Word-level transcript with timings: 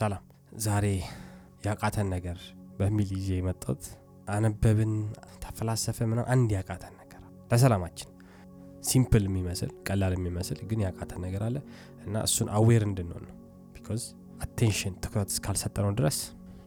ሰላም። 0.00 0.22
ዛሬ 0.64 0.86
ያቃተን 1.66 2.08
ነገር 2.14 2.38
በሚል 2.78 3.08
ይዤ 3.16 3.28
የመጣሁት 3.38 3.82
አነበብን፣ 4.28 4.92
ተፈላሰፈ 5.42 5.98
ምናምን 6.10 6.28
አንድ 6.34 6.50
ያቃተን 6.56 6.94
ነገር 6.94 7.20
ለሰላማችን 7.50 8.08
simple 8.84 9.24
የሚመስል 9.28 9.70
ቀላል 9.86 10.12
የሚመስል 10.16 10.58
ግን 10.70 10.80
ያቃተን 10.86 11.20
ነገር 11.26 11.42
አለ 11.48 11.56
እና 12.04 12.22
እሱን 12.28 12.48
aware 12.58 12.84
እንድንሆን 12.88 13.24
ነው። 13.28 13.34
because 13.74 14.04
attention 14.44 14.94
ትኩረት 15.02 15.30
እስካልሰጠነው 15.34 15.92
ድረስ 15.98 16.18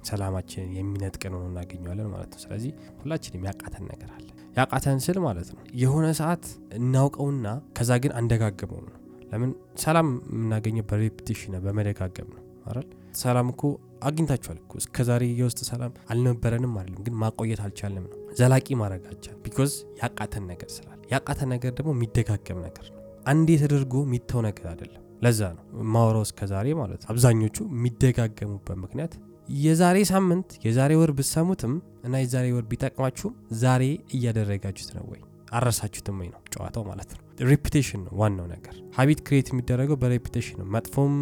ሰላማችን 0.09 0.65
የሚነጥቀን 0.77 1.35
ሆኖ 1.35 1.45
እናገኘዋለን 1.51 2.09
ማለት 2.13 2.31
ነው። 2.35 2.41
ስለዚህ 2.43 2.71
ሁላችንም 3.01 3.45
ያቃተን 3.49 3.85
ነገር 3.91 4.09
አለ። 4.17 4.27
ያቃተን 4.57 4.99
ስል 5.05 5.19
ማለት 5.27 5.47
ነው 5.55 5.61
የሆነ 5.81 6.07
ሰዓት 6.19 6.43
እናውቀውና 6.79 7.47
ከዛ 7.77 7.91
ግን 8.03 8.13
አንደጋግመው 8.19 8.81
ነው። 8.87 8.97
ለምን 9.31 9.51
ሰላም 9.83 10.09
የምናገኘው 10.33 10.85
በ 10.89 11.00
repetition 11.00 11.53
በመደጋገም 11.63 12.29
ነው 12.35 12.41
አይደል? 12.67 12.87
ሰላም 13.13 13.47
እኮ 13.51 13.61
አግኝታችኋል 14.03 14.57
እኮ 14.61 14.73
እስከ 14.81 15.03
ዛሬ 15.09 15.23
የውስጥ 15.39 15.59
ሰላም 15.69 15.91
አልነበረንም 16.11 16.73
አይደለም፣ 16.79 17.01
ግን 17.05 17.15
ማቆየት 17.21 17.61
አልቻልንም 17.65 18.05
ነው። 18.05 18.17
ዘላቂ 18.39 18.67
ማድረግ 18.81 19.03
አልቻል 19.11 19.35
because 19.43 19.71
ያቃተን 20.01 20.45
ነገር 20.51 20.69
ስላለ። 20.75 20.99
ያቃተን 21.13 21.49
ነገር 21.53 21.71
ደግሞ 21.77 21.91
የሚደጋገም 21.95 22.59
ነገር 22.67 22.85
ነው። 22.89 22.99
አንዴ 23.25 23.49
ተደርጎ 23.61 23.95
የሚተው 24.05 24.41
ነገር 24.47 24.65
አይደለም። 24.71 24.99
ለዛ 25.21 25.41
ነው 25.57 25.63
ማውራው 25.93 26.23
እስከ 26.27 26.47
ዛሬ 26.51 26.67
ማለት 26.79 27.01
ነው። 27.01 27.09
አብዛኞቹ 27.13 27.57
የሚደጋገሙበት 27.73 28.79
ምክንያት 28.83 29.13
የዛሬ 29.61 29.97
ሳምንት 30.11 30.49
የዛሬ 30.65 30.91
ወር 30.99 31.11
ብትሰሙትም 31.17 31.73
እና 32.03 32.15
የዛሬ 32.21 32.47
ወር 32.55 32.65
ቢጠቅማችሁም 32.71 33.33
ዛሬ 33.63 33.83
እያደረጋችሁት 34.17 34.91
ነው 34.97 35.05
ወይ 35.11 35.21
አረሳችሁትም 35.53 36.17
ወይ 36.21 36.29
ነው 36.33 36.41
ጨዋታው 36.53 36.83
ማለት 36.89 37.09
ነው። 37.13 37.21
repetition 37.49 38.01
ነው 38.05 38.13
ዋናው 38.19 38.47
ነገር። 38.53 38.75
habit 38.97 39.19
create 39.27 39.47
የሚደረገው 39.51 39.97
በ 40.01 40.11
repetition 40.11 40.57
ነው። 40.61 40.67
መጥፎም 40.75 41.15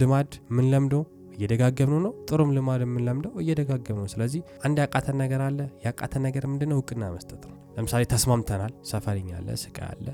ልማድ 0.00 0.32
የምንለምደው 0.56 1.02
እየደጋገምነው 1.36 2.00
ነው። 2.04 2.12
ጥሩም 2.28 2.50
ልማድ 2.56 2.82
የምንለምደው 2.84 3.32
እየደጋገም 3.42 3.98
ነው። 4.00 4.08
ስለዚህ 4.12 4.42
አንድ 4.66 4.76
ያቃተን 4.82 5.16
ነገር 5.22 5.40
አለ። 5.46 5.58
ያቃተን 5.86 6.22
ነገር 6.26 6.44
ምንድነው? 6.52 6.78
እውቅና 6.80 7.04
መስጠት 7.14 7.42
ነው። 7.48 7.56
ለምሳሌ 7.76 8.02
ተስማምተናል፣ 8.12 8.72
suffering 8.90 9.30
አለ፣ 9.38 9.48
ስቃይ 9.62 9.86
አለ፣ 9.90 10.06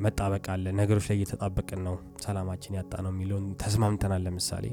መጣበቅ 0.00 0.44
አለ። 0.52 0.64
ነገሮች 0.78 1.06
ላይ 1.08 1.16
እየተጣበቅን 1.18 1.80
ነው፣ 1.86 1.94
ሰላማችን 2.24 2.76
ያጣ 2.78 2.92
ነው 3.04 3.10
የሚለውን 3.12 3.46
ተስማምተናል። 3.62 4.22
ለምሳሌ 4.26 4.64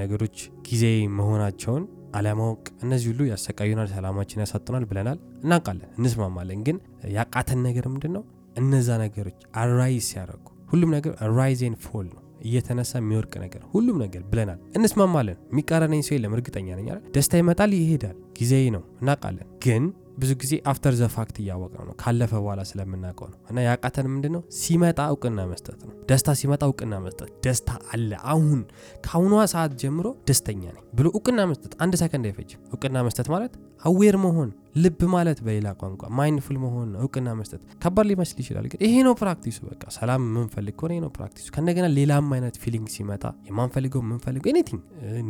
ነገሮች 0.00 0.36
ጊዜያዊ 0.68 0.84
መሆናቸውን 1.18 1.84
አለማወቅ፣ 2.14 2.64
እነዚህ 2.84 3.08
ሁሉ 3.12 3.22
ያሰቃዩናል፣ 3.30 3.88
ሰላማችን 3.94 4.42
ያሳጡናል 4.42 4.84
ብለናል፣ 4.90 5.18
እናውቃለን፣ 5.44 5.90
እንስማማለን። 5.98 6.62
ግን 6.66 6.78
ያቃተን 7.16 7.62
ነገር 7.68 7.86
ምንድን 7.88 8.12
ነው? 8.16 8.24
እነዛ 8.56 8.88
ነገሮች 9.02 9.38
arise 9.56 10.04
ሲያደርጉ 10.10 10.44
ሁሉም 10.68 10.90
ነገር 10.96 11.12
rise 11.38 11.59
and 11.59 11.74
fall 11.84 12.06
ነው 12.08 12.18
እየተነሳ 12.44 12.92
የሚወድቅ 12.98 13.32
ነገር 13.42 13.62
ሁሉም 13.72 13.96
ነገር 14.02 14.22
ብለናል፣ 14.30 14.58
እንስማማለን። 14.76 15.36
የሚቃረነኝ 15.52 16.00
ሰው 16.06 16.14
የለም፣ 16.16 16.32
እርግጠኛ 16.36 16.68
ነኝ። 16.78 16.88
ደስታ 17.14 17.40
ይመጣል 17.40 17.72
ይሄዳል፣ 17.78 18.16
ጊዜያዊ 18.38 18.52
ነው 18.76 18.82
እናውቃለን። 19.00 19.48
ግን 19.64 19.84
ብዙ 20.16 20.30
ጊዜ 20.40 20.52
after 20.70 20.94
the 20.94 21.08
fact 21.14 21.36
እያወቅነው 21.42 21.84
ነው፣ 21.88 21.94
ካለፈ 22.02 22.32
በኋላ 22.38 22.60
ስለምናውቀው 22.70 23.28
ነው። 23.32 23.38
እና 23.50 23.58
ያቃተን 23.66 24.06
ምንድን 24.12 24.32
ነው? 24.36 24.42
ሲመጣ 24.58 25.00
እውቅና 25.12 25.40
መስጠት 25.52 25.78
ነው። 25.82 25.94
ደስታ 26.10 26.34
ሲመጣ 26.40 26.62
እውቅና 26.68 26.94
መስጠት፣ 27.04 27.30
ደስታ 27.46 27.70
አለ 27.92 28.10
አሁን 28.32 28.60
ከአሁኗ 29.04 29.34
ሰዓት 29.52 29.72
ጀምሮ 29.82 30.06
ደስተኛ 30.28 30.62
ነኝ 30.70 30.84
ብሎ 30.98 31.06
እውቅና 31.14 31.40
መስጠት፣ 31.50 31.72
አንድ 31.82 31.94
ሰከንድ 32.02 32.26
አይፈጅም። 32.30 32.60
እውቅና 32.68 32.96
መስጠት 33.08 33.28
ማለት 33.34 33.54
aware 33.82 34.18
መሆን 34.24 34.50
ልብ 34.74 35.00
ማለት 35.14 35.38
በሌላ 35.46 35.68
ቋንቋ 35.80 36.02
mindful 36.18 36.56
መሆን 36.62 36.90
እውቅና 37.00 37.28
መስጠት 37.38 37.62
ከባድ 37.82 38.06
ሊመስል 38.10 38.38
ይችላል፣ 38.42 38.66
ግን 38.70 38.78
ይሄ 38.86 38.94
ነው 39.06 39.14
practice 39.20 39.48
ኡ። 39.48 39.58
በቃ 39.68 39.82
ሰላም 39.96 40.22
የምንፈልግ 40.28 40.74
ከሆነ 40.78 40.92
ይሄ 40.94 41.00
ነው 41.04 41.10
practice 41.16 41.38
ኡ። 41.38 41.46
ከእንደገና 41.54 41.86
ሌላም 41.98 42.28
አይነት 42.36 42.56
feeling 42.62 42.86
ሲመጣ 42.94 43.24
የማንፈልገው 43.48 44.02
የምንፈልገው 44.04 44.50
anything 44.52 44.82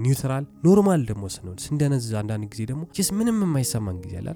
neutral 0.04 0.46
normal 0.66 1.02
ደግሞ 1.10 1.24
ስንሆን 1.34 1.58
ስንደነዝ፣ 1.64 2.08
አንዳንድ 2.22 2.46
ጊዜ 2.52 2.62
ደግሞ 2.70 2.82
ስ 3.00 3.16
ምንም 3.18 3.38
የማይሰማን 3.44 3.98
ጊዜ 4.04 4.14
አለ? 4.22 4.28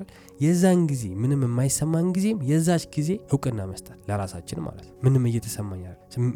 የዛን 0.45 0.81
ጊዜ 0.93 1.05
ምንም 1.23 1.41
የማይሰማን 1.47 2.09
ጊዜም 2.17 2.39
የዛች 2.51 2.85
ጊዜ 2.97 3.11
እውቅና 3.31 3.61
መስጠት 3.71 3.99
ለራሳችን 4.09 4.61
ማለት 4.67 4.87
ምንም 5.07 5.25
እየተሰማኝ 5.31 5.85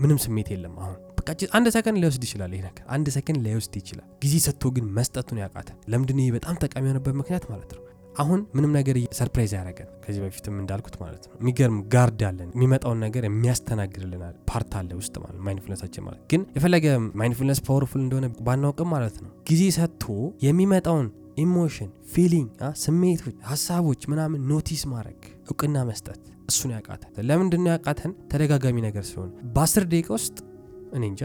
ምንም 0.00 0.19
ስሜት 0.25 0.48
የለም 0.54 0.75
አሁን 0.82 0.97
በቃ 1.20 1.28
አንድ 1.56 1.69
ሰከንድ 1.75 1.98
ሊወስድ 2.02 2.22
ይችላል። 2.26 2.50
ይሄ 2.54 2.62
ነገር 2.69 2.84
አንድ 2.94 3.06
ሰከንድ 3.14 3.41
ሊወስድ 3.47 3.75
ይችላል። 3.81 4.06
ጊዜ 4.25 4.34
ሰጥቶ 4.47 4.72
ግን 4.76 4.87
መስጠቱን 4.97 5.41
ያቃተ 5.42 5.70
ለምንድን 5.92 6.20
ይሄ 6.22 6.31
በጣም 6.37 6.56
ጠቃሚ 6.64 6.84
የሆነበት 6.88 7.14
ምክንያት 7.20 7.47
ማለት 7.52 7.70
ነው 7.76 7.82
አሁን 8.20 8.41
ምንም 8.56 8.72
ነገር 8.76 8.97
surprise 9.19 9.53
ያደረገን 9.56 9.88
ከዚህ 10.04 10.20
በፊትም 10.25 10.56
እንዳልኩት 10.62 10.97
ማለት 11.03 11.22
ነው። 11.26 11.34
የሚገርም 11.41 11.78
guard 11.94 12.22
አለን 12.28 12.50
የሚመጣውን 12.56 12.98
ነገር 13.04 13.22
የሚያስተናግድልናል 13.26 14.34
part 14.50 14.72
አለ 14.78 14.91
ውስጥ 15.00 15.14
ማለት 15.22 15.38
mindfulness 15.47 15.82
ኣችን 15.82 16.04
ማለት 16.06 16.22
ግን 16.32 16.42
የፈለገ 16.56 16.86
mindfulness 17.20 17.60
powerful 17.69 18.03
እንደሆነ 18.04 18.28
ባናውቅም 18.47 18.91
ማለት 18.94 19.16
ነው 19.22 19.31
ጊዜ 19.50 19.62
ሰጥቶ 19.78 20.06
የሚመጣውን 20.47 21.08
emotion፣ 21.41 21.91
feeling፣ 22.12 22.48
ስሜቶች፣ 22.82 23.36
ሀሳቦች 23.50 24.03
ምናምን 24.12 24.41
notice 24.50 24.82
ማድረግ 24.92 25.20
እውቅና 25.47 25.76
መስጠት 25.91 26.20
እሱን 26.48 26.70
ያቃተን። 26.75 27.10
ለምንድን 27.28 27.69
ያቃተን? 27.70 28.12
ተደጋጋሚ 28.32 28.76
ነገር 28.87 29.04
ስለሆነ 29.08 29.31
በአስር 29.54 29.84
ደቂቃ 29.92 30.08
ውስጥ 30.16 30.37
እኔ 30.97 31.02
እንጃ 31.10 31.22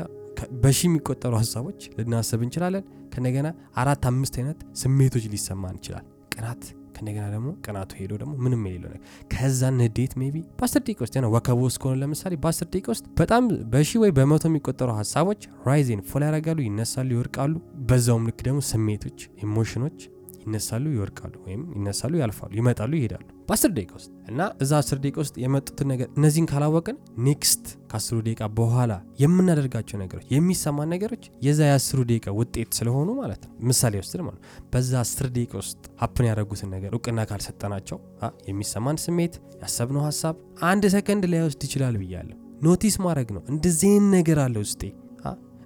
በሺ 0.64 0.80
የሚቆጠሩ 0.88 1.34
ሀሳቦች 1.42 1.82
ልናስብ 1.98 2.42
እንችላለን። 2.46 2.84
ከእንደገና 3.14 3.48
አራት 3.76 4.04
አምስት 4.10 4.36
አይነት 4.40 4.60
ስሜቶች 4.82 5.26
ሊሰማን 5.34 5.78
ይችላል። 5.80 6.06
ቅናት 6.36 6.64
ከእንደገና 6.96 7.26
ደግሞ 7.34 7.50
ቅናቱ 7.66 7.92
ሄዶ 8.00 8.12
ደግሞ 8.22 8.34
ምንም 8.44 8.62
የሌለው 8.68 8.90
ነገር 8.90 9.02
ከዛ 9.34 9.72
ንዴት 9.78 10.14
maybe 10.22 10.36
በአስር 10.60 10.82
ደቂቃ 10.84 11.00
ውስጥ 11.06 11.16
ነው 11.26 11.32
ወከቦ 11.36 11.62
ለምሳሌ 12.02 12.34
በአስር 12.44 12.68
ደቂቃ 12.68 12.88
ውስጥ 12.94 13.06
በጣም 13.20 13.44
በሺ 13.74 13.92
ወይ 14.04 14.12
በመቶ 14.18 14.46
የሚቆጠሩ 14.52 14.90
ሀሳቦች 15.00 15.42
rise 15.68 15.87
and 15.87 16.02
fall 16.10 16.24
ያደርጋሉ፣ 16.28 16.60
ይነሳሉ፣ 16.68 17.10
ይወድቃሉ። 17.16 17.54
በዛውም 17.88 18.28
ልክ 18.30 18.40
ደግሞ 18.48 18.60
ስሜቶች 18.70 19.18
ኢሞሽኖች 19.46 19.98
ይነሳሉ፣ 20.46 20.86
ይወድቃሉ፣ 20.94 21.34
ወይም 21.46 21.62
ይነሳሉ፣ 21.78 22.14
ያልፋሉ፣ 22.22 22.52
ይመጣሉ፣ 22.60 22.92
ይሄዳሉ 23.00 23.24
በአስር 23.48 23.72
ደቂቃ 23.76 23.92
ውስጥ 23.98 24.10
እና 24.30 24.42
እዛ 24.64 24.72
አስር 24.80 24.98
ደቂቃ 25.02 25.18
ውስጥ 25.24 25.36
የመጡትን 25.44 25.88
ነገር 25.92 26.08
እነዚህን 26.18 26.48
ካላወቅን 26.52 26.98
next 27.26 27.64
ከአስሩ 27.92 28.18
ደቂቃ 28.28 28.42
በኋላ 28.58 28.94
የምናደርጋቸው 29.22 29.98
ነገሮች 30.02 30.26
የሚሰማን 30.36 30.90
ነገሮች 30.96 31.26
የዛ 31.46 31.60
የአስሩ 31.70 32.00
ደቂቃ 32.10 32.34
ውጤት 32.40 32.72
ስለሆኑ 32.80 33.10
ማለት 33.20 33.44
ነው። 33.46 33.54
ምሳሌ 33.70 33.94
ወስድ 34.02 34.22
ማለት 34.28 34.40
ነው። 34.40 34.50
በዛ 34.74 34.94
አስር 35.04 35.28
ደቂቃ 35.36 35.54
ውስጥ 35.62 35.84
happen 36.02 36.28
ያደረጉትን 36.30 36.72
ነገር 36.76 36.92
እውቅና 36.98 37.28
ካልሰጠናቸው 37.30 38.00
የሚሰማን 38.50 39.00
ስሜት 39.06 39.36
ያሰብነው 39.64 40.04
ሀሳብ 40.08 40.36
አንድ 40.70 40.86
ሰከንድ 40.96 41.26
ላይወስድ 41.32 41.64
ይችላል 41.68 41.98
ብያለሁ። 42.02 42.38
notice 42.66 42.96
ማድረግ 43.04 43.30
ነው። 43.36 43.42
እንደዚህ 43.52 43.94
ነገር 44.14 44.38
አለ 44.44 44.56
ውስጤ 44.64 44.82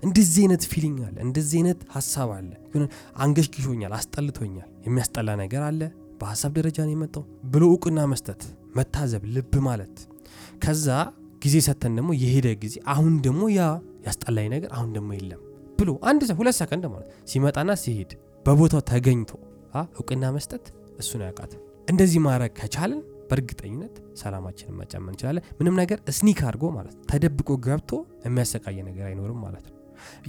እንደዚህ 0.04 0.42
አይነት 0.44 0.64
feeling 0.72 1.00
አለ፣ 1.06 1.16
እንደዚህ 1.26 1.58
አይነት 1.60 1.80
ሀሳብ 1.96 2.30
አለ፣ 2.36 2.50
አንገሽግሾኛል፣ 3.24 3.94
አስጠልቶኛል፣ 3.98 4.70
የሚያስጠላ 4.86 5.30
ነገር 5.42 5.64
አለ፣ 5.70 5.82
በሀሳብ 6.22 6.52
ደረጃ 6.58 6.78
ነው 6.88 6.94
የመጣው 6.96 7.24
ብሎ 7.52 7.64
እውቅና 7.72 8.00
መስጠት፣ 8.14 8.42
መታዘብ፣ 8.78 9.24
ልብ 9.36 9.54
ማለት። 9.68 9.96
ከዛ 10.64 10.88
ጊዜ 11.42 11.56
ሰተን 11.68 11.94
ደግሞ 11.98 12.12
የሄደ 12.22 12.48
ጊዜ 12.64 12.76
አሁን 12.94 13.14
ደግሞ 13.26 13.44
ያ 13.52 13.62
ያስጠላኝ 14.08 14.48
ነገር 14.56 14.70
አሁን 14.78 14.90
ደግሞ 14.98 15.10
የለም 15.18 15.42
ብሎ 15.80 15.90
አንድ 16.10 16.22
ሁለት 16.40 16.56
ሰከንድ 16.60 16.86
ማለት 16.94 17.10
ሲመጣና 17.32 17.72
ሲሄድ 17.84 18.12
በቦታው 18.46 18.82
ተገኝቶ 18.90 19.32
እውቅና 19.94 20.26
መስጠት 20.36 20.66
እሱን 21.00 21.22
ያውቃት። 21.26 21.52
እንደዚህ 21.88 22.20
ማድረግ 22.26 22.52
ከቻለን 22.60 23.00
በእርግጠኝነት 23.30 23.96
ሰላማችንን 24.22 24.78
መጨመር 24.80 25.12
እንችላለን። 25.14 25.44
ምንም 25.60 25.76
ነገር 25.82 25.98
sneak 26.18 26.40
አድርጎ 26.48 26.66
ማለት 26.78 26.96
ተደብቆ 27.12 27.58
ገብቶ 27.66 27.92
የሚያሰቃየ 28.26 28.80
ነገር 28.90 29.06
አይኖርም 29.10 29.40
ማለት 29.46 29.66
ነው። 29.68 29.76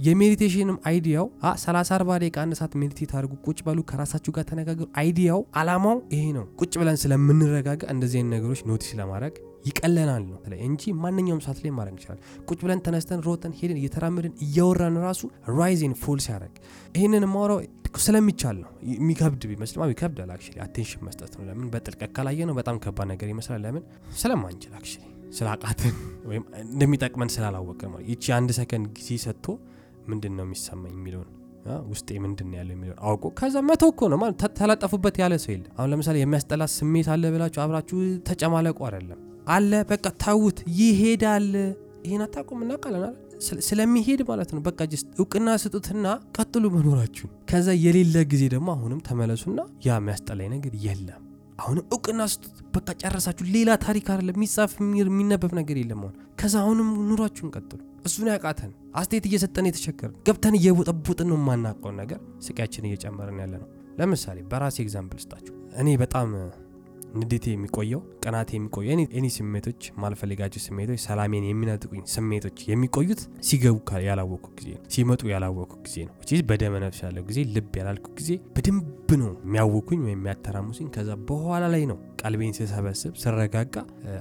የ 0.05 0.15
meditation 0.15 0.67
ም 0.67 0.77
idea 0.89 1.14
ው 1.14 1.27
30 1.61 1.93
40 1.95 2.19
ደቂቃ 2.23 2.37
አንድ 2.43 2.55
ሰዓት 2.59 2.73
meditate 2.81 3.13
አድርጉ፣ 3.17 3.33
ቁጭ 3.45 3.59
በሉ፣ 3.67 3.79
ከራሳችሁ 3.89 4.33
ጋር 4.37 4.45
ተነጋገሩ። 4.49 4.87
idea 5.01 5.28
ው 5.28 5.41
አላማው 5.61 5.97
ይሄ 6.15 6.25
ነው። 6.37 6.45
ቁጭ 6.61 6.73
ብለን 6.81 6.99
ስለምንረጋጋ 7.03 7.81
እንደዚህ 7.93 8.19
አይነት 8.19 8.33
ነገሮች 8.35 8.61
notice 8.69 8.91
ለማድረግ 8.99 9.33
ይቀለናል 9.65 10.23
ነው 10.27 10.37
እንጂ 10.67 10.93
ማንኛውም 11.01 11.41
ሰዓት 11.45 11.59
ላይ 11.63 11.71
ማድረግ 11.73 11.93
እንችላለን። 11.95 12.23
ቁጭ 12.49 12.59
ብለን 12.63 12.79
ተነስተን 12.85 13.21
ሮጠን 13.27 13.53
ሄደን 13.59 13.79
እየተራመድን 13.81 14.33
እያወራን 14.45 14.97
ራሱ 15.05 15.21
rise 15.59 15.78
and 15.78 15.93
fall 16.03 16.21
ሲያደርግ 16.25 16.55
ይህንን 16.95 17.25
ማውራው 17.33 17.59
ስለሚቻል 17.99 18.57
ነው። 18.61 18.71
የሚከብድ 18.91 19.43
ቢመስልም 19.49 19.89
ይከብዳል። 19.93 20.29
actually 20.35 20.59
attention 20.65 21.01
መስጠት 21.07 21.33
ነው። 21.37 21.45
ለምን 21.49 21.69
በጥልቀት 21.73 22.11
ካላየ 22.17 22.47
ነው 22.49 22.57
በጣም 22.59 22.77
ከባድ 22.85 23.09
ነገር 23.11 23.29
ይመስላል። 23.33 23.63
ለምን 23.65 23.83
ስለማንችል 24.21 24.73
actually 24.79 25.10
ስላቃተን 25.31 25.95
ወይም 26.29 26.43
እንደሚጠቅመን 26.65 27.29
ስላላወቅን 27.35 27.89
ማለት 27.93 28.07
ይቺ 28.11 28.25
አንድ 28.37 28.51
ሰከንድ 28.57 28.87
ጊዜ 28.97 29.09
ሰጥቶ 29.25 29.45
ምንድን 30.09 30.33
ነው 30.37 30.45
የሚሰማኝ 30.47 30.93
የሚለውን 30.97 31.29
ውስጤ 31.89 32.09
ምንድን 32.23 32.47
ነው 32.51 32.57
ያለው 32.59 32.73
የሚለውን 32.75 32.99
አውቆ 33.07 33.25
ከዛ 33.39 33.55
መተው 33.67 33.89
እኮ 33.93 34.07
ነው 34.11 34.19
ማለት 34.21 34.43
ተለጠፉበት 34.59 35.15
ያለ 35.21 35.33
ሰው 35.43 35.51
የለም። 35.53 35.71
አሁን 35.77 35.89
ለምሳሌ 35.91 36.17
የሚያስጠላ 36.21 36.65
ስሜት 36.75 37.07
አለ 37.13 37.23
ብላችሁ 37.35 37.61
አብራችሁ 37.65 37.97
ተጨማለቁ 38.29 38.79
አይደለም 38.87 39.19
አለ 39.47 39.71
በቃ 39.91 40.05
ታውት 40.23 40.57
ይሄዳል። 40.79 41.49
ይሄን 42.05 42.23
አታውቁም 42.25 42.61
እናውቃለን 42.65 43.03
ስለሚሄድ 43.67 44.21
ማለት 44.29 44.49
ነው። 44.55 44.61
በቃ 44.67 44.81
ጅስት 44.91 45.07
እውቅና 45.19 45.49
ስጡትና 45.63 46.05
ቀጥሉ 46.37 46.65
መኖራችሁን። 46.75 47.31
ከዛ 47.51 47.69
የሌለ 47.83 48.15
ጊዜ 48.31 48.43
ደግሞ 48.55 48.69
አሁንም 48.75 49.01
ተመለሱና 49.07 49.59
ያ 49.87 49.97
የሚያስጠላኝ 49.99 50.49
ነገር 50.55 50.73
የለም 50.85 51.21
አሁንም 51.61 51.85
እውቅና 51.91 52.21
ስጡት። 52.33 52.55
በቃ 52.75 52.89
ጨረሳችሁ። 53.01 53.45
ሌላ 53.55 53.71
ታሪክ 53.85 54.05
አይደለም 54.11 54.37
የሚጻፍ 54.37 54.71
የሚነበብ 55.01 55.51
ነገር 55.59 55.77
የለም። 55.81 56.01
አሁን 56.01 56.13
ከዛ 56.41 56.55
አሁንም 56.63 56.89
ኑሯችሁን 57.09 57.51
ቀጥሉ። 57.55 57.79
እሱን 58.05 58.27
ያቃተን 58.31 58.71
አስተያየት 58.95 59.25
እየሰጠን 59.29 59.67
የተቸገርን 59.69 60.15
ገብተን 60.27 60.55
እየቦጠቦጥን 60.59 61.27
ነው 61.31 61.37
የማናውቀውን 61.39 61.97
ነገር 62.01 62.19
ስቃያችን 62.45 62.87
እየጨመርን 62.89 63.39
ያለ 63.43 63.53
ነው። 63.61 63.69
ለምሳሌ 63.99 64.37
በራሴ 64.51 64.77
example 64.85 65.19
ስጣችሁ። 65.23 65.53
እኔ 65.81 65.89
በጣም 66.01 66.29
ንዴቴ 67.19 67.45
የሚቆየው 67.51 68.01
ቅናቴ 68.23 68.49
የሚቆየው 68.57 68.89
any 69.17 69.27
ስሜቶች 69.35 69.81
ማልፈልጋቸው 70.01 70.61
ስሜቶች 70.65 70.99
ሰላሜን 71.05 71.45
የሚነጥቁኝ 71.47 72.03
ስሜቶች 72.13 72.59
የሚቆዩት 72.71 73.21
ሲገቡ 73.47 73.77
ያላወቅኩ 74.07 74.47
ጊዜ 74.59 74.69
ነው፣ 74.75 74.83
ሲመጡ 74.93 75.21
ያላወቅኩ 75.33 75.75
ጊዜ 75.87 75.97
ነው። 76.07 76.13
በደመ 76.49 76.75
ነፍስ 76.83 76.99
ያለው 77.05 77.23
ጊዜ 77.29 77.39
ልብ 77.55 77.73
ያላልኩ 77.79 78.07
ጊዜ 78.19 78.31
በደንብ 78.55 78.87
ነው 79.21 79.31
የሚያውኩኝ 79.41 79.99
ወይም 80.01 80.15
የሚያተራሙስኝ። 80.15 80.87
ከዛ 80.95 81.11
በኋላ 81.29 81.63
ላይ 81.73 81.83
ነው 81.91 81.97
ቀልቤን 82.21 82.55
ስሰበስብ 82.57 83.13
ስረጋጋ 83.23 83.75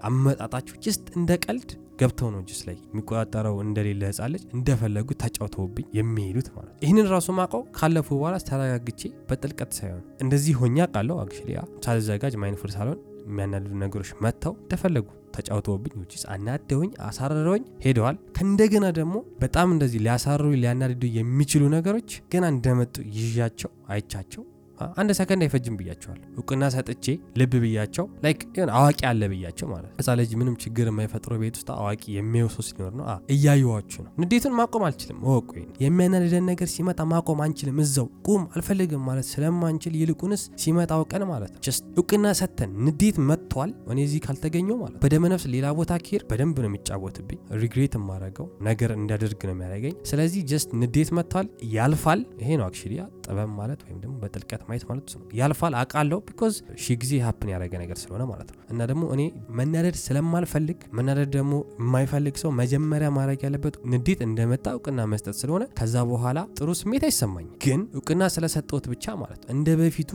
አመጣጣቸው 0.09 0.77
just 0.85 1.07
እንደ 1.19 1.31
ቀልድ 1.45 1.71
ገብተው 2.01 2.29
ነው 2.35 2.41
just 2.49 2.61
like 2.67 2.77
የሚቆጣጠረው 2.85 3.57
እንደሌለ 3.65 4.03
ህጻን 4.11 4.31
ልጅ 4.35 4.43
እንደፈለጉ 4.57 5.09
ተጫውተውብኝ 5.23 5.87
የሚሄዱት 5.99 6.49
ማለት 6.55 6.71
ነው። 6.71 6.81
ይህንን 6.85 7.09
ራሱ 7.15 7.29
ማውቀው 7.39 7.63
ካለፉ 7.79 8.09
በኋላ 8.17 8.37
ተረጋግቼ 8.49 9.01
በጥልቀት 9.29 9.73
ሳይሆን 9.79 10.03
እንደዚህ 10.25 10.55
ሆኜ 10.63 10.87
አውቃለው 10.95 11.19
actually 11.23 11.55
ሳልዘጋጅ 11.87 12.37
mindful 12.43 12.73
ሳልሆን 12.77 13.01
የሚያናድዱ 13.27 13.73
ነገሮች 13.83 14.11
መጥተው 14.25 14.55
እንደፈለጉ 14.61 15.07
ተጫውተውብኝ 15.35 15.93
ውጭ 16.01 16.15
አናደውኝ 16.35 16.91
አሳረረውኝ 17.09 17.65
ሄደዋል። 17.85 18.17
ከእንደገና 18.37 18.87
ደግሞ 18.97 19.15
በጣም 19.43 19.69
እንደዚህ 19.75 20.01
ሊያሳርሩ 20.07 20.49
ሊያናድዱ 20.57 21.05
የሚችሉ 21.19 21.63
ነገሮች 21.77 22.11
ገና 22.33 22.47
እንደመጡ 22.55 22.97
ይዣቸው 23.19 23.71
አይቻቸው 23.95 24.43
አንድ 25.01 25.11
ሰከንድ 25.19 25.43
አይፈጅም 25.47 25.77
ብያቸዋል። 25.81 26.21
እውቅና 26.35 26.71
ሰጥቼ 26.75 27.07
ልብ 27.41 27.55
ብያቸው 27.65 28.07
like 28.25 28.41
የሆነ 28.59 28.71
አዋቂ 28.79 29.01
አለ 29.11 29.23
ብያቸው 29.33 29.69
ማለት 29.73 29.91
ህፃን 30.01 30.17
ልጅ 30.21 30.33
ምንም 30.41 30.55
ችግር 30.65 30.87
የማይፈጥረው 30.91 31.39
ቤት 31.43 31.57
ውስጥ 31.61 31.71
አዋቂ 31.77 32.03
የሚወሰው 32.17 32.65
ሲኖር 32.69 32.93
ነው። 32.99 33.07
እያየዋችሁ 33.35 34.01
ነው። 34.05 34.11
ንዴቱን 34.23 34.55
ማቆም 34.61 34.85
አልችልም። 34.89 35.19
እወቁ። 35.27 35.51
የሚያናድደን 35.85 36.47
ነገር 36.51 36.71
ሲመጣ 36.75 37.01
ማቆም 37.13 37.41
አንችልም። 37.45 37.79
እዛው 37.85 38.09
ቁም 38.29 38.43
አልፈልግም 38.55 39.05
ማለት 39.09 39.29
ስለማንችል 39.33 39.95
ይልቁንስ 40.01 40.45
ሲመጣ 40.63 40.91
አውቀን 40.99 41.25
ማለት 41.31 41.53
ነው 41.53 41.59
እውቅና 42.01 42.27
ሰጥተን 42.39 42.71
ንዴት 42.87 43.17
መጥቷል፣ 43.29 43.71
እኔ 43.93 43.99
እዚህ 44.07 44.21
ካልተገኘው 44.25 44.77
ማለት 44.81 44.97
በደመነፍስ 45.03 45.45
ሌላ 45.55 45.67
ቦታ 45.79 45.93
ከሄድ 46.01 46.23
በደንብ 46.31 46.57
ነው 46.63 46.69
የሚጫወትብኝ። 46.71 47.41
regret 47.63 47.95
የማደርገው 47.99 48.47
ነገር 48.69 48.93
እንዳደርግ 48.97 49.41
ነው 49.49 49.55
የሚያደርገኝ። 49.55 49.95
ስለዚህ 50.11 50.41
just 50.51 50.71
ንዴት 50.81 51.11
መጥቷል፣ 51.19 51.47
ያልፋል። 51.75 52.23
ይሄ 52.43 52.51
ነው 52.61 52.67
actually 52.67 52.95
ጥበብ 53.31 53.51
ማለት 53.59 53.81
ወይም 53.87 53.99
ደግሞ 54.03 54.15
በጥልቀት 54.23 54.63
ማየት 54.69 54.85
ማለት 54.89 55.13
ነው። 55.15 55.23
ያልፋል 55.41 55.75
አውቃለሁ፣ 55.81 56.19
because 56.29 56.55
ሺ 56.83 56.97
ጊዜ 57.03 57.13
happen 57.25 57.51
ያደረገ 57.53 57.75
ነገር 57.83 57.99
ስለሆነ 58.03 58.23
ማለት 58.31 58.49
ነው። 58.51 58.61
እና 58.73 58.81
ደግሞ 58.91 59.05
እኔ 59.15 59.23
መናደድ 59.59 59.97
ስለማልፈልግ 60.05 60.81
መናደድ 60.99 61.31
ደግሞ 61.37 61.53
የማይፈልግ 61.81 62.37
ሰው 62.43 62.53
መጀመሪያ 62.61 63.11
ማድረግ 63.19 63.41
ያለበት 63.47 63.77
ንዴት 63.93 64.21
እንደመጣ 64.29 64.67
እውቅና 64.77 65.07
መስጠት 65.13 65.37
ስለሆነ 65.41 65.65
ከዛ 65.81 66.05
በኋላ 66.11 66.39
ጥሩ 66.59 66.71
ስሜት 66.81 67.05
አይሰማኝም። 67.09 67.55
ግን 67.65 67.81
እውቅና 67.97 68.23
ስለሰጠሁት 68.37 68.87
ብቻ 68.95 69.15
ማለት 69.23 69.41
ነው 69.43 69.53
እንደ 69.57 69.71
በፊቱ 69.81 70.11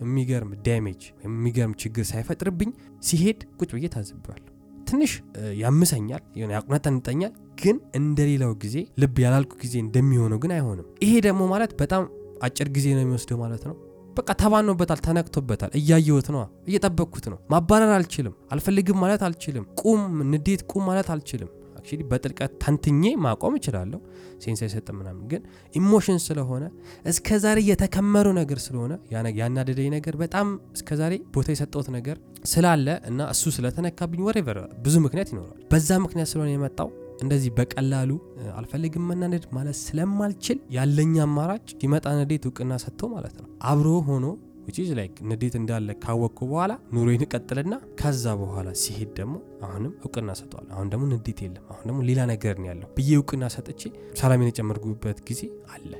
የሚገርም 0.00 0.52
ዳሜጅ 0.66 1.02
ወይም 1.16 1.34
የሚገርም 1.34 1.74
ችግር 1.82 2.04
ሳይፈጥርብኝ 2.10 2.70
ሲሄድ 3.02 3.40
ቁጭ 3.60 3.70
ብዬ 3.76 3.86
ታዝቤዋለሁ። 3.94 4.46
ትንሽ 4.86 5.12
ያምሰኛል፣ 5.60 6.22
ያቁነጠንጠኛል። 6.54 7.32
ግን 7.62 7.76
እንደሌላው 7.94 8.52
ጊዜ 8.62 8.76
ልብ 9.02 9.16
ያላልኩ 9.24 9.52
ጊዜ 9.62 9.74
እንደሚሆነው 9.82 10.38
ግን 10.42 10.52
አይሆንም። 10.56 10.86
ይሄ 11.04 11.12
ደግሞ 11.26 11.42
ማለት 11.48 11.72
በጣም 11.80 12.02
አጭር 12.40 12.68
ጊዜ 12.76 12.86
ነው 12.96 13.02
የሚወስደው 13.04 13.38
ማለት 13.42 13.64
ነው። 13.68 13.76
በቃ 14.16 14.30
ተባኖበታል፣ 14.40 15.00
ተነክቶበታል። 15.04 15.70
እያየሁት 15.78 16.28
ነው፣ 16.34 16.40
እየጠበቅኩት 16.68 17.26
ነው። 17.32 17.38
ማባረር 17.52 17.92
አልችልም፣ 17.96 18.34
አልፈልግም 18.52 18.98
ማለት 19.02 19.22
አልችልም። 19.26 19.64
ቁም 19.82 20.00
ንዴት 20.30 20.62
ቁም 20.72 20.84
ማለት 20.88 21.08
አልችልም። 21.14 21.50
actually 21.80 22.02
በጥልቀት 22.08 22.52
ተንትኜ 22.62 23.02
ማቆም 23.24 23.54
እችላለሁ፣ 23.58 23.98
sense 24.42 24.60
አይሰጥም 24.64 24.96
ምናምን። 25.00 25.22
ግን 25.30 25.42
emotion 25.74 26.18
ስለሆነ 26.24 26.64
እስከ 27.04 27.38
ዛሬ 27.44 27.58
የተከመሩ 27.68 28.26
ነገር 28.38 28.58
ስለሆነ 28.66 28.92
ያናደደኝ 29.38 29.88
ነገር 29.96 30.16
በጣም 30.22 30.48
እስከ 30.76 30.98
ዛሬ 31.00 31.14
ቦታ 31.34 31.48
የሰጠሁት 31.54 31.88
ነገር 31.96 32.18
ስላለ 32.46 32.88
እና 33.08 33.28
እሱ 33.34 33.52
ስለተነካብኝ 33.56 34.22
whatever 34.28 34.58
ብዙ 34.84 34.96
ምክንያት 35.06 35.30
ይኖረዋል። 35.32 35.62
በዛ 35.72 35.98
ምክንያት 36.04 36.30
ስለሆነ 36.32 36.50
የመጣው 36.54 36.90
እንደዚህ 37.20 37.50
በቀላሉ 37.56 38.10
አልፈልግም 38.58 39.04
መናደድ 39.10 39.44
ማለት 39.56 39.78
ስለማልችል 39.82 40.58
ያለኝ 40.76 41.14
አማራጭ 41.24 41.66
ሲመጣ 41.80 42.06
ንዴት 42.20 42.46
እውቅና 42.48 42.78
ሰጥቶ 42.84 43.10
ማለት 43.14 43.34
ነው 43.40 43.48
አብሮ 43.70 43.88
ሆኖ 44.08 44.26
which 44.66 44.83
is 44.83 44.90
like 44.98 45.14
ንዴት 45.28 45.54
እንዳለ 45.58 45.90
ካወቅኩ 46.02 46.38
በኋላ 46.50 46.72
ኑሮዬን 46.94 47.22
እቀጥልና 47.26 47.74
ከዛ 48.00 48.34
በኋላ 48.40 48.68
ሲሄድ 48.82 49.10
ደግሞ 49.18 49.36
አሁንም 49.66 49.92
እውቅና 50.02 50.30
እሰጠዋለሁ። 50.40 50.66
አሁን 50.74 50.88
ደግሞ 50.92 51.04
ንዴት 51.12 51.40
የለም፣ 51.44 51.64
አሁን 51.72 51.84
ደግሞ 51.88 52.00
ሌላ 52.08 52.20
ነገር 52.32 52.54
ነው 52.60 52.68
ያለው 52.70 52.88
ብዬ 52.98 53.10
እውቅና 53.18 53.44
ሰጥቼ 53.56 53.82
ሰላሜን 54.20 54.50
የጨመርኩበት 54.50 55.20
ጊዜ 55.30 55.42
አለ። 55.74 55.92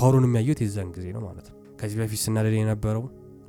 power 0.00 0.14
ኡን 0.14 0.26
የሚያየሁት 0.28 0.60
የዛን 0.64 0.90
ጊዜ 0.96 1.06
ነው 1.16 1.22
ማለት 1.28 1.46
ነው። 1.50 1.58
ከዚህ 1.80 1.96
በፊት 2.00 2.20
ስናደድ 2.24 2.56
የነበረው 2.58 3.04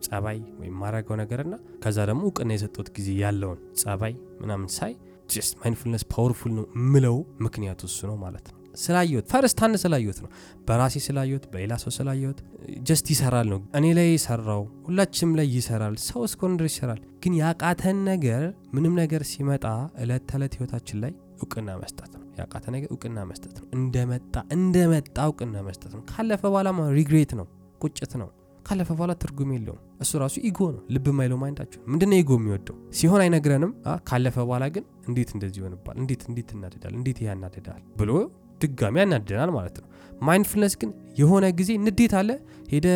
ጸባይ 0.05 0.39
ወይም 0.59 0.75
ማድረገው 0.81 1.15
ነገርና 1.21 1.53
ከዛ 1.83 1.97
ደግሞ 2.09 2.21
እውቅና 2.27 2.51
የሰጠሁት 2.55 2.89
ጊዜ 2.97 3.09
ያለውን 3.21 3.59
ጸባይ 3.81 4.13
ምናምን 4.41 4.69
ሳይ 4.75 4.93
just 5.29 5.53
mindfulness 5.61 6.03
powerful 6.13 6.53
ነው 6.57 6.65
ምለው 6.91 7.17
ምክንያቱ 7.45 7.81
እሱ 7.89 7.99
ነው 8.09 8.17
ማለት 8.23 8.45
ነው። 8.47 8.55
ስላየሁት 8.77 9.25
first 9.31 9.59
hand 9.63 9.75
ስላየሁት 9.83 10.17
ነው። 10.23 10.29
በራሴ 10.67 10.95
ስላየሁት፣ 11.05 11.45
በሌላ 11.53 11.73
ሰው 11.83 11.91
ስላየሁት 11.95 12.39
just 12.87 13.07
ይሰራል 13.13 13.47
ነው። 13.53 13.59
እኔ 13.77 13.85
ላይ 13.97 14.07
ይሰራው 14.13 14.63
ሁላችንም 14.87 15.31
ላይ 15.39 15.47
ይሰራል። 15.55 15.95
ሰው 16.05 16.21
እስከሆነ 16.27 16.53
ድረስ 16.59 16.73
ይሰራል። 16.75 17.01
ግን 17.23 17.35
ያቃተን 17.41 17.99
ነገር 18.11 18.43
ምንም 18.75 18.93
ነገር 19.01 19.23
ሲመጣ 19.31 19.65
እለት 20.03 20.25
ተዕለት 20.31 20.55
ህይወታችን 20.57 20.99
ላይ 21.03 21.13
እውቅና 21.39 21.69
መስጠት 21.81 22.11
ነው። 22.15 22.25
ያቃተ 22.39 22.65
ነገር 22.75 22.89
እውቅና 22.93 23.19
መስጠት 23.29 23.55
ነው። 23.57 23.67
እንደመጣ 23.77 24.35
እንደመጣ 24.55 25.17
እውቅና 25.27 25.55
መስጠት 25.67 25.93
ነው። 25.97 26.03
ካለፈ 26.11 26.41
በኋላ 26.47 26.69
regret 26.97 27.33
ነው፣ 27.39 27.47
ቁጭት 27.81 28.13
ነው። 28.21 28.29
ካለፈ 28.67 28.89
በኋላ 28.95 29.13
ትርጉም 29.21 29.51
የለውም። 29.55 29.81
እሱ 30.03 30.11
ራሱ 30.23 30.35
ego 30.49 30.59
ነው። 30.73 30.81
ልብ 30.95 31.07
ማይለው 31.17 31.37
mind 31.43 31.56
ኣችሁ 31.56 31.79
ምንድነው? 31.91 32.17
ego 32.17 32.31
የሚወደው 32.39 32.77
ሲሆን 32.99 33.21
አይነግረንም። 33.25 33.71
ካለፈ 34.09 34.35
በኋላ 34.43 34.65
ግን 34.75 34.85
እንዴት 35.09 35.29
እንደዚህ 35.35 35.59
ይሆንባል፣ 35.61 35.95
እንዴት 36.03 36.23
እንዴት 36.29 36.49
እናደዳል፣ 36.55 36.93
እንዴት 36.99 37.19
ያናደዳል 37.27 37.81
ብሎ 37.99 38.11
ድጋሚ 38.61 38.95
ያናድደናል 39.01 39.51
ማለት 39.55 39.75
ነው። 39.81 39.87
mindfulness 40.21 40.73
ግን 40.81 40.91
የሆነ 41.17 41.45
ጊዜ 41.57 41.71
ንዴት 41.83 42.13
አለ፣ 42.19 42.29
ሄደ 42.71 42.87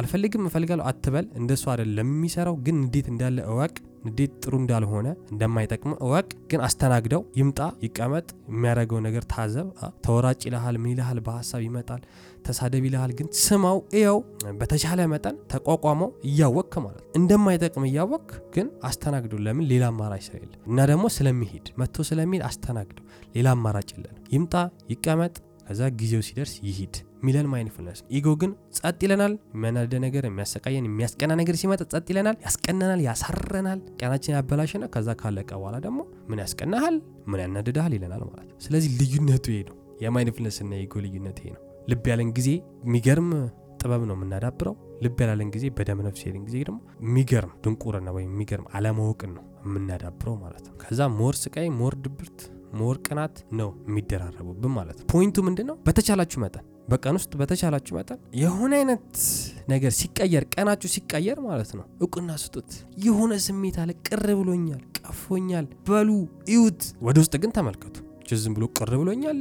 አልፈልግም 0.00 0.44
እፈልጋለሁ 0.48 0.84
አትበል። 0.90 1.26
እንደሱ 1.40 1.64
አይደለም 1.72 2.08
የሚሰራው። 2.12 2.56
ግን 2.66 2.76
ንዴት 2.84 3.06
እንዳለ 3.12 3.38
እወቅ። 3.52 3.74
ንዴት 4.06 4.32
ጥሩ 4.42 4.52
እንዳልሆነ 4.60 5.06
እንደማይጠቅም 5.32 5.92
እወቅ። 6.04 6.28
ግን 6.50 6.60
አስተናግደው፣ 6.66 7.22
ይምጣ፣ 7.38 7.60
ይቀመጥ፣ 7.84 8.26
የሚያደርገው 8.50 9.00
ነገር 9.06 9.24
ታዘብ። 9.32 9.66
ተወራጭ 10.04 10.40
ይልሃል፣ 10.48 10.76
ምን 10.82 10.92
ይልሃል፣ 10.92 11.20
በሀሳብ 11.26 11.62
ይመጣል፣ 11.66 12.02
ተሳደብ 12.48 12.84
ይልሃል። 12.88 13.12
ግን 13.18 13.28
ስማው፣ 13.40 13.78
እየው፣ 13.96 14.18
በተቻለ 14.60 15.00
መጠን 15.12 15.36
ተቋቋመው፣ 15.52 16.10
እያወቅክ 16.28 16.74
ማለት 16.84 17.02
እንደማይጠቅም 17.18 17.86
እያወቅክ 17.88 18.30
ግን 18.54 18.68
አስተናግደው። 18.88 19.40
ለምን 19.46 19.66
ሌላ 19.72 19.84
አማራጭ 19.92 20.22
ስለሌለ 20.28 20.54
እና 20.70 20.86
ደግሞ 20.90 21.04
ስለሚሄድ 21.16 21.66
መጥቶ 21.80 22.06
ስለሚሄድ 22.10 22.44
አስተናግደው። 22.48 23.04
ሌላ 23.36 23.48
አማራጭ 23.56 23.88
የለንም። 23.94 24.24
ይምጣ፣ 24.34 24.54
ይቀመጥ 24.92 25.34
ከዛ 25.66 25.82
ጊዜው 25.98 26.22
ሲደርስ 26.26 26.52
ይሂድ 26.66 26.94
ሚለን 27.22 27.46
mindfulness። 27.52 27.98
ego 28.16 28.28
ግን 28.40 28.50
ጸጥ 28.76 28.98
ይለናል። 29.04 29.32
የሚያናድድ 29.54 29.94
ነገር፣ 30.04 30.24
የሚያሰቃየን፣ 30.28 30.86
የሚያስቀና 30.88 31.32
ነገር 31.40 31.56
ሲመጣ 31.62 31.82
ጸጥ 31.92 32.06
ይለናል፣ 32.12 32.36
ያስቀናናል፣ 32.46 33.00
ያሳረናል፣ 33.08 33.80
ቀናችን 34.00 34.34
ያበላሸና 34.36 34.86
ከዛ 34.94 35.16
ካለቀ 35.22 35.50
በኋላ 35.58 35.78
ደግሞ 35.86 36.00
ምን 36.30 36.40
ያስቀናሃል፣ 36.44 36.96
ምን 37.30 37.42
ያናድድሃል 37.44 37.94
ይለናል 37.98 38.22
ማለት 38.28 38.48
ነው። 38.48 38.58
ስለዚህ 38.66 38.90
ልዩነቱ 39.00 39.46
ይሄ 39.54 39.62
ነው። 39.70 39.76
የ 40.02 40.11
mindfulness 40.11 40.58
እና 40.64 40.72
የ 40.76 40.83
ego 40.83 40.94
ልዩነት 41.04 41.38
ይሄ 41.40 41.50
ነው። 41.54 41.62
ልብ 41.88 42.04
ያለን 42.10 42.30
ጊዜ 42.36 42.48
የሚገርም 42.86 43.30
ጥበብ 43.80 44.02
ነው 44.08 44.16
የምናዳብረው። 44.16 44.74
ልብ 45.04 45.18
ያላለን 45.22 45.50
ጊዜ 45.54 45.64
በደም 45.76 46.00
ነፍስ 46.06 46.22
ሄድን 46.26 46.44
ጊዜ 46.46 46.56
ደግሞ 46.60 46.78
የሚገርም 47.04 47.52
ድንቁርና 47.64 48.08
ወይም 48.16 48.30
የሚገርም 48.32 48.66
አለማወቅን 48.76 49.30
ነው 49.36 49.44
የምናዳብረው 49.66 50.34
ማለት 50.42 50.64
ነው። 50.68 50.74
ከዛ 50.82 51.00
more 51.18 51.36
ስቃይ፣ 51.42 51.68
more 51.80 51.94
ድብርት 52.04 52.40
more 52.78 52.96
ቅናት 53.06 53.36
ነው 53.58 53.68
የሚደራረቡብን 53.88 54.72
ማለት 54.74 54.96
ነው። 54.98 55.06
point 55.12 55.29
ኡ 55.29 55.36
ምንድን 55.46 55.66
ነው? 55.70 55.76
በተቻላችሁ 55.86 56.38
መጠን 56.42 56.64
በቀን 56.88 57.16
ውስጥ 57.18 57.32
በተቻላችሁ 57.40 57.92
መጠን 57.98 58.18
የሆነ 58.40 58.72
አይነት 58.78 59.08
ነገር 59.68 59.92
ሲቀየር 59.98 60.44
ቀናችሁ 60.54 60.88
ሲቀየር 60.94 61.38
ማለት 61.46 61.70
ነው 61.78 61.84
እውቅና 62.00 62.36
ስጡት። 62.42 62.70
የሆነ 63.06 63.32
ስሜት 63.46 63.78
አለ፣ 63.82 63.90
ቅር 64.08 64.26
ብሎኛል፣ 64.40 64.82
ቀፎኛል 65.00 65.66
በሉ 65.88 66.08
እዩት። 66.50 66.82
ወደ 67.02 67.16
ውስጥ 67.24 67.34
ግን 67.42 67.52
ተመልከቱ። 67.58 67.96
ዝም 68.38 68.54
ብሎ 68.56 68.64
ቅር 68.76 68.90
ብሎኛል 69.00 69.38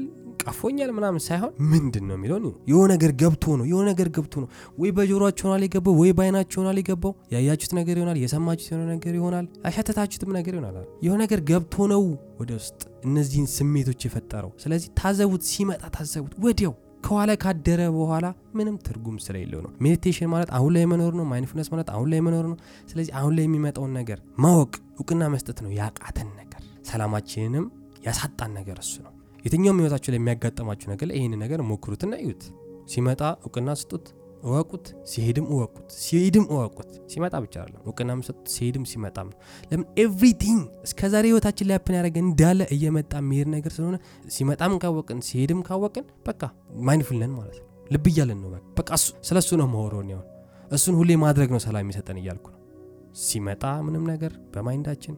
ቀፎኛል 0.48 0.92
ምናምን 0.96 1.22
ሳይሆን 1.26 1.52
ምንድን 1.72 2.06
ነው 2.10 2.16
የሚለውን 2.18 2.44
የሆነ 2.70 2.88
ነገር 2.94 3.12
ገብቶ 3.22 3.56
ነው 3.60 3.66
የሆነ 3.70 3.86
ነገር 3.92 4.10
ገብቶ 4.16 4.34
ነው። 4.44 4.50
ወይ 4.78 4.92
በጆሯችሁ 4.98 5.46
ይሆናል 5.48 5.64
የገባው 5.66 5.96
ወይ 6.02 6.12
በአይናችሁ 6.18 6.58
ይሆናል 6.62 6.80
የገባው። 6.82 7.14
ያያችሁት 7.34 7.74
ነገር 7.80 7.96
ይሆናል 7.98 8.20
የሰማችሁት 8.24 8.70
የሆነ 8.72 8.86
ነገር 8.94 9.14
ይሆናል 9.20 9.46
ያሸተታችሁትም 9.68 10.34
ነገር 10.38 10.54
ይሆናል። 10.58 10.76
የሆነ 11.06 11.20
ነገር 11.26 11.42
ገብቶ 11.50 11.88
ነው 11.94 12.04
ወደ 12.40 12.52
ውስጥ 12.60 12.80
እነዚህን 13.08 13.48
ስሜቶች 13.56 14.02
የፈጠረው። 14.08 14.52
ስለዚህ 14.64 14.90
ታዘቡት 15.00 15.46
ሲመጣ 15.52 15.84
ታዘቡት። 15.98 16.36
ወዲያው 16.46 16.76
ከኋላ 17.04 17.32
ካደረ 17.42 17.82
በኋላ 17.96 18.26
ምንም 18.56 18.76
ትርጉም 18.86 19.18
ስለሌለው 19.26 19.60
ነው። 19.66 19.72
meditation 19.84 20.30
ማለት 20.32 20.50
አሁን 20.58 20.72
ላይ 20.76 20.86
መኖር 20.92 21.14
ነው። 21.20 21.26
mindfulness 21.32 21.70
ማለት 21.74 21.90
አሁን 21.94 22.08
ላይ 22.14 22.22
መኖር 22.28 22.46
ነው። 22.52 22.58
ስለዚህ 22.90 23.12
አሁን 23.20 23.34
ላይ 23.38 23.46
የሚመጣውን 23.48 23.94
ነገር 24.00 24.20
ማወቅ 24.40 24.74
እውቅና 24.98 25.24
መስጠት 25.34 25.60
ነው 25.66 25.72
ያቃተን 25.80 26.32
ነገር። 26.34 26.62
ሰላማችንንም 26.92 27.68
ያሳጣን 28.08 28.52
ነገር 28.54 28.78
እሱ 28.84 28.96
ነው 29.06 29.14
የትኛውም 29.48 29.80
ህይወታችሁ 29.82 30.12
ላይ 30.14 30.20
የሚያጋጥማችሁ 30.20 30.88
ነገር 30.94 31.08
ላይ 31.10 31.18
ይህን 31.20 31.36
ነገር 31.44 31.60
ሞክሩትና 31.70 32.14
እዩት። 32.24 32.44
ሲመጣ 32.88 33.22
እውቅና 33.44 33.70
ስጡት፣ 33.82 34.06
እወቁት። 34.44 34.86
ሲሄድም 35.12 35.46
እወቁት፣ 35.54 35.88
ሲሄድም 36.02 36.46
እወቁት። 36.52 36.90
ሲመጣ 37.12 37.34
ብቻ 37.44 37.56
አይደለም 37.62 37.82
እውቅና 37.86 38.10
የምሰጡት 38.16 38.48
ሲሄድም 38.56 38.84
ሲመጣም 38.92 39.28
ነው። 39.32 39.38
ለምን 39.72 39.86
everything 40.04 40.60
እስከዛሬ 40.88 41.26
ህይወታችን 41.32 41.68
ላይ 41.70 41.76
happen 41.78 41.96
ያደረገ 41.98 42.18
እንዳለ 42.26 42.62
እየመጣ 42.76 43.14
የሚሄድ 43.22 43.50
ነገር 43.56 43.74
ስለሆነ 43.78 43.98
ሲመጣም 44.36 44.76
ካወቅን 44.84 45.22
ሲሄድም 45.28 45.62
ካወቅን 45.68 46.06
በቃ 46.28 46.42
mindful 46.88 47.20
ነን 47.24 47.34
ማለት 47.40 47.58
ነው። 47.60 47.66
ልብ 47.92 48.06
እያለን 48.12 48.40
ነው። 48.46 48.50
በቃ 48.80 48.90
ስለ 49.28 49.38
እሱ 49.44 49.52
ነው 49.62 49.70
መሆሮን 49.74 50.10
ያሆን 50.14 50.28
እሱን 50.72 50.96
ሁሌ 51.00 51.12
ማድረግ 51.24 51.50
ነው 51.56 51.62
ሰላም 51.66 51.84
የሚሰጠን 51.84 52.18
እያልኩ 52.22 52.48
ነው። 52.54 52.62
ሲመጣ 53.22 53.64
ምንም 53.86 54.04
ነገር 54.10 54.32
በ 54.54 54.64
mind 54.64 54.85
አችን 54.85 55.16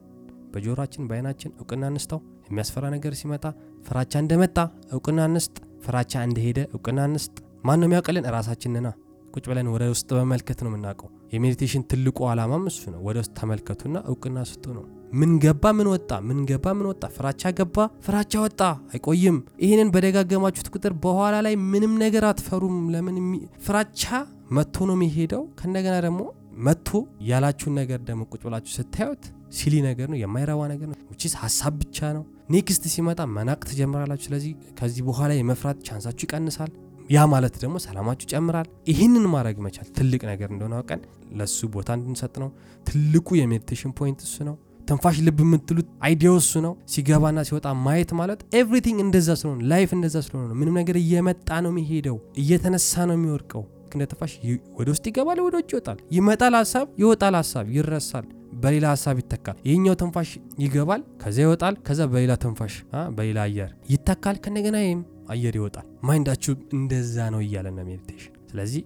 በጆሯችን 0.54 1.04
በአይናችን 1.10 1.52
እውቅና 1.58 1.84
እንስጠው። 1.92 2.20
የሚያስፈራ 2.50 2.86
ነገር 2.94 3.14
ሲመጣ 3.20 3.44
ፍራቻ 3.84 4.14
እንደመጣ 4.24 4.58
እውቅና 4.92 5.20
እንስጥ። 5.30 5.56
ፍራቻ 5.86 6.14
እንደሄደ 6.28 6.60
እውቅና 6.74 7.00
እንስጥ። 7.10 7.36
ማን 7.66 7.80
ነው 7.82 7.88
የሚያውቅልን? 7.88 8.26
ራሳችንና 8.36 8.88
ቁጭ 9.34 9.44
ብለን 9.50 9.68
ወደ 9.74 9.84
ውስጥ 9.94 10.08
በመመልከት 10.12 10.60
ነው 10.64 10.70
የምናውቀው። 10.72 11.10
የ 11.34 11.42
meditation 11.42 11.84
ትልቁ 11.90 12.20
ዓላማም 12.30 12.64
እሱ 12.72 12.82
ነው። 12.94 13.02
ወደ 13.08 13.18
ውስጥ 13.24 13.34
ተመልከቱና 13.40 13.98
እውቅና 14.10 14.38
ስጡ 14.52 14.66
ነው። 14.78 14.86
ምን 15.14 15.32
ገባ፣ 15.44 15.64
ምን 15.78 15.88
ወጣ፣ 15.92 16.12
ምን 16.28 16.40
ገባ፣ 16.50 16.74
ምን 16.78 16.88
ወጣ። 16.90 17.04
ፍራቻ 17.16 17.52
ገባ፣ 17.60 17.78
ፍራቻ 18.06 18.34
ወጣ፣ 18.46 18.62
አይቆይም። 18.94 19.38
ይህንን 19.64 19.90
በደጋገማችሁት 19.94 20.70
ቁጥር 20.76 20.94
በኋላ 21.06 21.36
ላይ 21.48 21.56
ምንም 21.72 21.94
ነገር 22.04 22.26
አትፈሩም። 22.30 22.78
ለምን? 22.94 23.18
ፍራቻ 23.66 24.04
መጥቶ 24.52 24.78
ነው 24.90 24.96
የሚሄደው። 24.98 25.44
ከእንደገና 25.60 25.96
ደግሞ 26.06 26.22
መጥቶ 26.60 26.90
ያላችሁን 27.28 27.76
ነገር 27.80 28.00
ደግሞ 28.08 28.22
ቁጭ 28.32 28.42
ብላችሁ 28.48 28.74
ስታዩት 28.78 29.24
silly 29.52 29.76
ነገር 29.86 30.08
ነው፣ 30.12 30.18
የማይረባ 30.22 30.62
ነገር 30.72 30.88
ነው፣ 30.90 30.98
ውጪስ 31.12 31.34
ሀሳብ 31.42 31.74
ብቻ 31.82 32.12
ነው። 32.18 32.24
next 32.54 32.84
ሲመጣ 32.94 33.20
መናቅ 33.36 33.60
ትጀምራላችሁ። 33.70 34.28
ስለዚህ 34.28 34.52
ከዚህ 34.80 35.02
በኋላ 35.08 35.32
የመፍራት 35.38 35.78
chance 35.88 36.07
አችሁ 36.07 36.26
ይቀንሳል። 36.28 36.72
ያ 37.10 37.20
ማለት 37.32 37.56
ደግሞ 37.62 37.76
ሰላማችሁ 37.84 38.26
ይጨምራል። 38.28 38.68
ይህንን 38.90 39.24
ማድረግ 39.34 39.58
መቻል 39.66 39.88
ትልቅ 39.96 40.22
ነገር 40.32 40.50
እንደሆነ 40.54 40.74
አውቀን 40.80 41.00
ለሱ 41.40 41.60
ቦታ 41.76 41.90
እንድንሰጥ 41.98 42.34
ነው። 42.44 42.50
ትልቁ 42.88 43.28
የ 43.40 43.49
meditation 43.49 43.94
point 44.00 44.20
እሱ 44.28 44.38
ነው። 44.50 44.56
ትንፋሽ 44.88 45.18
ልብ 45.26 45.40
የምትሉት 45.44 45.88
idea 46.06 46.26
ው 46.26 46.36
እሱ 46.42 46.62
ነው። 46.66 46.74
ሲገባና 46.94 47.40
ሲወጣ 47.48 47.68
ማየት 47.86 48.12
ማለት 48.20 48.40
everything 48.60 49.00
እንደዛ 49.04 49.30
ስለሆነ 49.40 49.60
life 49.72 49.90
እንደዛ 49.98 50.16
ስለሆነ 50.28 50.46
ነው። 50.52 50.58
ምንም 50.62 50.78
ነገር 50.82 50.98
እየመጣ 51.02 51.50
ነው 51.66 51.72
የሚሄደው፣ 51.74 52.18
እየተነሳ 52.44 53.06
ነው 53.10 53.16
የሚወድቀው። 53.18 53.64
እንደ 53.94 54.04
ትንፋሽ 54.10 54.34
ወደ 54.80 54.88
ውስጥ 54.94 55.06
ይገባል፣ 55.10 55.40
ወደ 55.46 55.56
ውጭ 55.60 55.70
ይወጣል። 55.74 56.00
ይመጣል 56.18 56.56
ሀሳብ፣ 56.60 56.88
ይወጣል 57.02 57.36
ሀሳብ፣ 57.40 57.66
ይረሳል፣ 57.76 58.26
በሌላ 58.60 58.86
ሀሳብ 58.94 59.18
ይተካል። 59.22 59.58
ይህኛው 59.68 59.96
ትንፋሽ 60.02 60.30
ይገባል፣ 60.64 61.02
ከዛ 61.22 61.38
ይወጣል፣ 61.46 61.76
ከዛ 61.88 62.00
በሌላ 62.14 62.34
ትንፋሽ 62.44 62.76
በሌላ 63.18 63.40
አየር 63.48 63.72
ይተካል። 63.94 64.38
ከእንደገና 64.46 64.78
ይህም 64.86 65.02
አየር 65.30 65.56
ይወጣል። 65.60 65.88
mind 66.08 66.26
አችሁ 66.26 66.54
እንደዛ 66.78 67.18
ነው 67.34 67.42
እያለ 67.46 67.68
ነው 67.72 67.86
meditation። 67.90 68.34
ስለዚህ 68.52 68.84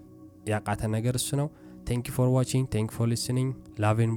ያቃተ 0.52 0.82
ነገር 0.96 1.16
እሱ 1.20 1.30
ነው። 1.42 1.48
ቴንክ 1.88 2.08
ፎር 2.16 2.30
ዋቺንግ 2.34 2.66
ቴንክ 2.74 2.90
ፎር 2.96 3.08
ሊስኒንግ 3.12 3.50
ላቭ 3.80 3.98
ኤንድ 4.04 4.14